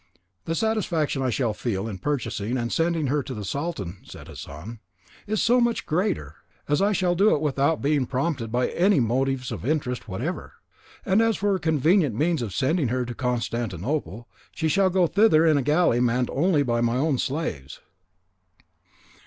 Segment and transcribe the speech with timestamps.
[0.45, 4.79] "The satisfaction I shall feel in purchasing and sending her to the Sultan," said Hassan,
[5.27, 8.99] "is so much the greater, as I shall do it without being prompted by any
[8.99, 10.53] motives of interest whatever.
[11.05, 15.45] And as for a convenient means of sending her to Constantinople, she shall go thither
[15.45, 17.79] in a galley manned only by my own slaves."